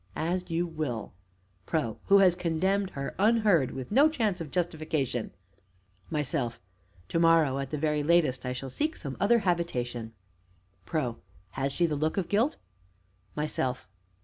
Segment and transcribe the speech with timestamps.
[0.15, 1.13] As you will.
[1.67, 1.99] PRO.
[2.05, 5.29] who has condemned her unheard with no chance of justification.
[6.09, 6.59] MYSELF.
[7.09, 10.13] To morrow, at the very latest, I shall seek some other habitation.
[10.87, 11.17] PRO.
[11.51, 12.57] Has she the look of guilt?
[13.35, 13.87] MYSELF.